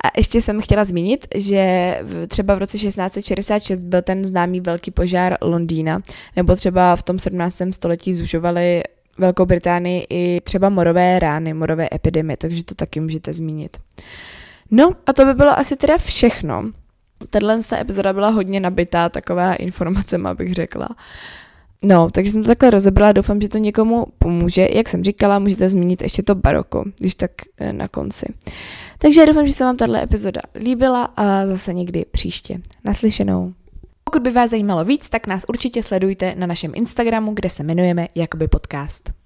A 0.04 0.10
ještě 0.16 0.42
jsem 0.42 0.60
chtěla 0.60 0.84
zmínit, 0.84 1.26
že 1.34 1.94
třeba 2.28 2.54
v 2.54 2.58
roce 2.58 2.78
1666 2.78 3.78
byl 3.78 4.02
ten 4.02 4.24
známý 4.24 4.60
velký 4.60 4.90
požár 4.90 5.36
Londýna, 5.42 6.00
nebo 6.36 6.56
třeba 6.56 6.96
v 6.96 7.02
tom 7.02 7.18
17. 7.18 7.56
století 7.70 8.14
zužovali 8.14 8.82
Velkou 9.18 9.46
Británii 9.46 10.06
i 10.10 10.40
třeba 10.44 10.68
morové 10.68 11.18
rány, 11.18 11.54
morové 11.54 11.88
epidemie, 11.94 12.36
takže 12.36 12.64
to 12.64 12.74
taky 12.74 13.00
můžete 13.00 13.32
zmínit. 13.32 13.76
No 14.70 14.90
a 15.06 15.12
to 15.12 15.24
by 15.24 15.34
bylo 15.34 15.58
asi 15.58 15.76
teda 15.76 15.98
všechno. 15.98 16.70
Tahle 17.30 17.58
epizoda 17.80 18.12
byla 18.12 18.28
hodně 18.28 18.60
nabitá 18.60 19.08
taková 19.08 19.54
informacema, 19.54 20.34
bych 20.34 20.54
řekla. 20.54 20.88
No, 21.84 22.10
takže 22.10 22.30
jsem 22.30 22.42
to 22.42 22.46
takhle 22.46 22.70
rozebrala, 22.70 23.12
doufám, 23.12 23.40
že 23.40 23.48
to 23.48 23.58
někomu 23.58 24.06
pomůže. 24.18 24.68
Jak 24.72 24.88
jsem 24.88 25.04
říkala, 25.04 25.38
můžete 25.38 25.68
zmínit 25.68 26.02
ještě 26.02 26.22
to 26.22 26.34
baroko, 26.34 26.84
když 26.98 27.14
tak 27.14 27.30
eh, 27.58 27.72
na 27.72 27.88
konci. 27.88 28.26
Takže 28.98 29.26
doufám, 29.26 29.46
že 29.46 29.52
se 29.52 29.64
vám 29.64 29.76
tato 29.76 29.96
epizoda 29.96 30.40
líbila 30.54 31.04
a 31.04 31.46
zase 31.46 31.74
někdy 31.74 32.04
příště. 32.10 32.60
Naslyšenou. 32.84 33.52
Pokud 34.04 34.22
by 34.22 34.30
vás 34.30 34.50
zajímalo 34.50 34.84
víc, 34.84 35.08
tak 35.08 35.26
nás 35.26 35.44
určitě 35.48 35.82
sledujte 35.82 36.34
na 36.38 36.46
našem 36.46 36.72
Instagramu, 36.74 37.32
kde 37.34 37.48
se 37.48 37.62
jmenujeme 37.62 38.08
Jakoby 38.14 38.48
podcast. 38.48 39.23